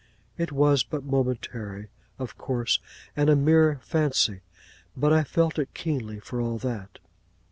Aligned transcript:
It 0.35 0.51
was 0.51 0.83
but 0.83 1.03
momentary, 1.03 1.89
of 2.17 2.35
course, 2.35 2.79
and 3.15 3.29
a 3.29 3.35
mere 3.35 3.79
fancy, 3.83 4.41
but 4.97 5.13
I 5.13 5.23
felt 5.23 5.59
it 5.59 5.75
keenly 5.75 6.19
for 6.19 6.41
all 6.41 6.57
that. 6.57 6.97